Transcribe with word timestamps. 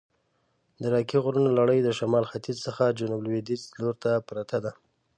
د 0.79 0.81
راکي 0.93 1.17
غرونو 1.23 1.49
لړي 1.59 1.79
د 1.83 1.89
شمال 1.99 2.23
ختیځ 2.31 2.57
څخه 2.67 2.81
د 2.85 2.97
جنوب 2.99 3.21
لویدیځ 3.25 3.61
لورته 3.79 4.11
پرته 4.29 4.57
ده. 4.65 4.71